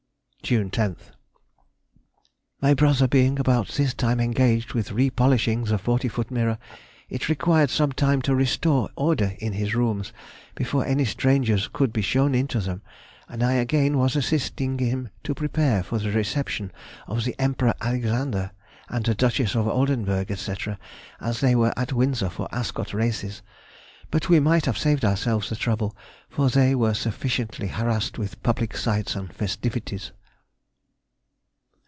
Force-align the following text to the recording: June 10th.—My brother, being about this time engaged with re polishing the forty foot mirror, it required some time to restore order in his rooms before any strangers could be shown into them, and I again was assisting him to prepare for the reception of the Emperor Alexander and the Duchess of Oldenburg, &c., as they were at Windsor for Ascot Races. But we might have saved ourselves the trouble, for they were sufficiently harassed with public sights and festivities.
June 0.43 0.69
10th.—My 0.71 2.73
brother, 2.73 3.07
being 3.07 3.37
about 3.39 3.67
this 3.69 3.93
time 3.93 4.19
engaged 4.19 4.73
with 4.73 4.91
re 4.91 5.09
polishing 5.09 5.63
the 5.63 5.77
forty 5.77 6.09
foot 6.09 6.29
mirror, 6.29 6.57
it 7.07 7.29
required 7.29 7.69
some 7.69 7.93
time 7.93 8.21
to 8.23 8.35
restore 8.35 8.89
order 8.97 9.33
in 9.39 9.53
his 9.53 9.73
rooms 9.75 10.11
before 10.55 10.85
any 10.85 11.05
strangers 11.05 11.69
could 11.71 11.93
be 11.93 12.01
shown 12.01 12.35
into 12.35 12.59
them, 12.59 12.81
and 13.29 13.41
I 13.43 13.53
again 13.53 13.97
was 13.97 14.17
assisting 14.17 14.77
him 14.79 15.07
to 15.23 15.33
prepare 15.33 15.83
for 15.83 15.99
the 15.99 16.11
reception 16.11 16.73
of 17.07 17.23
the 17.23 17.33
Emperor 17.39 17.73
Alexander 17.79 18.51
and 18.89 19.05
the 19.05 19.15
Duchess 19.15 19.55
of 19.55 19.69
Oldenburg, 19.69 20.35
&c., 20.37 20.53
as 21.21 21.39
they 21.39 21.55
were 21.55 21.71
at 21.77 21.93
Windsor 21.93 22.29
for 22.29 22.53
Ascot 22.53 22.93
Races. 22.93 23.41
But 24.09 24.27
we 24.27 24.41
might 24.41 24.65
have 24.65 24.77
saved 24.77 25.05
ourselves 25.05 25.47
the 25.49 25.55
trouble, 25.55 25.95
for 26.29 26.49
they 26.49 26.75
were 26.75 26.93
sufficiently 26.95 27.67
harassed 27.69 28.17
with 28.17 28.43
public 28.43 28.75
sights 28.75 29.15
and 29.15 29.33
festivities. 29.33 30.11